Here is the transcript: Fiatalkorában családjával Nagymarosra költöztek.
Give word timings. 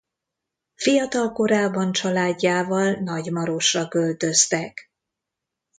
Fiatalkorában 0.75 1.91
családjával 1.91 2.91
Nagymarosra 2.91 3.87
költöztek. 3.87 4.91